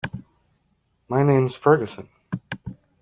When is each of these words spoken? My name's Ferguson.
My 1.09 1.21
name's 1.21 1.53
Ferguson. 1.55 2.09